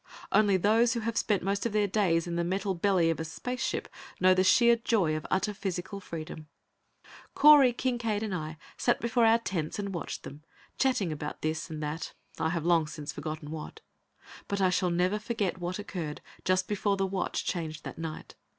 [0.31, 3.23] Only those who have spent most of their days in the metal belly of a
[3.23, 3.87] space ship
[4.19, 6.47] know the sheer joy of utter physical freedom.
[7.35, 10.41] Correy, Kincaide and I sat before our tents and watched them,
[10.79, 13.81] chatting about this and that I have long since forgotten what.
[14.47, 18.33] But I shall never forget what occurred just before the watch changed that night.